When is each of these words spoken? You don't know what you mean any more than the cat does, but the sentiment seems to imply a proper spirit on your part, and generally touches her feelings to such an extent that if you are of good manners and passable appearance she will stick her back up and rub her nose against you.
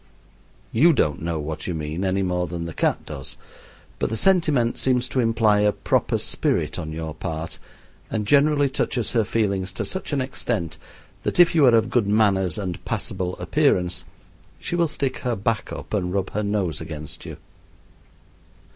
You 0.71 0.93
don't 0.93 1.21
know 1.21 1.37
what 1.37 1.67
you 1.67 1.75
mean 1.75 2.03
any 2.03 2.23
more 2.23 2.47
than 2.47 2.65
the 2.65 2.73
cat 2.73 3.05
does, 3.05 3.37
but 3.99 4.09
the 4.09 4.17
sentiment 4.17 4.79
seems 4.79 5.07
to 5.09 5.19
imply 5.19 5.59
a 5.59 5.71
proper 5.71 6.17
spirit 6.17 6.79
on 6.79 6.91
your 6.91 7.13
part, 7.13 7.59
and 8.09 8.25
generally 8.25 8.67
touches 8.67 9.11
her 9.11 9.23
feelings 9.23 9.71
to 9.73 9.85
such 9.85 10.11
an 10.11 10.19
extent 10.19 10.79
that 11.21 11.39
if 11.39 11.53
you 11.53 11.67
are 11.67 11.75
of 11.75 11.91
good 11.91 12.07
manners 12.07 12.57
and 12.57 12.83
passable 12.83 13.37
appearance 13.37 14.03
she 14.59 14.75
will 14.75 14.87
stick 14.87 15.19
her 15.19 15.35
back 15.35 15.71
up 15.71 15.93
and 15.93 16.11
rub 16.15 16.31
her 16.31 16.41
nose 16.41 16.81
against 16.81 17.23
you. 17.27 17.37